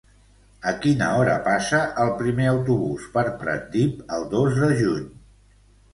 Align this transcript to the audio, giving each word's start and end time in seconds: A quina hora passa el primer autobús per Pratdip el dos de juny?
A 0.71 0.71
quina 0.85 1.09
hora 1.17 1.35
passa 1.47 1.83
el 2.05 2.09
primer 2.23 2.47
autobús 2.53 3.05
per 3.19 3.27
Pratdip 3.43 4.03
el 4.19 4.29
dos 4.33 4.59
de 4.63 4.71
juny? 4.81 5.09